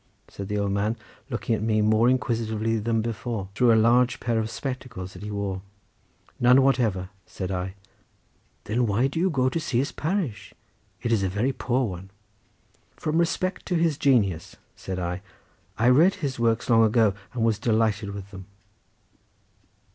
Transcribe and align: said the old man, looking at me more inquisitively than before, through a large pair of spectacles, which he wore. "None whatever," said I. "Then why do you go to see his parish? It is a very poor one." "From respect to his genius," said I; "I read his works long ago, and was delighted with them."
said 0.29 0.47
the 0.47 0.57
old 0.57 0.71
man, 0.71 0.97
looking 1.29 1.53
at 1.53 1.61
me 1.61 1.79
more 1.79 2.09
inquisitively 2.09 2.79
than 2.79 3.03
before, 3.03 3.49
through 3.53 3.71
a 3.71 3.75
large 3.77 4.19
pair 4.19 4.39
of 4.39 4.49
spectacles, 4.49 5.13
which 5.13 5.23
he 5.23 5.29
wore. 5.29 5.61
"None 6.39 6.63
whatever," 6.63 7.09
said 7.27 7.51
I. 7.51 7.75
"Then 8.63 8.87
why 8.87 9.05
do 9.05 9.19
you 9.19 9.29
go 9.29 9.47
to 9.47 9.59
see 9.59 9.77
his 9.77 9.91
parish? 9.91 10.55
It 11.03 11.11
is 11.11 11.21
a 11.21 11.29
very 11.29 11.53
poor 11.53 11.85
one." 11.87 12.09
"From 12.97 13.19
respect 13.19 13.63
to 13.67 13.75
his 13.75 13.99
genius," 13.99 14.55
said 14.75 14.97
I; 14.97 15.21
"I 15.77 15.87
read 15.89 16.15
his 16.15 16.39
works 16.39 16.67
long 16.67 16.83
ago, 16.83 17.13
and 17.33 17.43
was 17.43 17.59
delighted 17.59 18.09
with 18.09 18.31
them." 18.31 18.47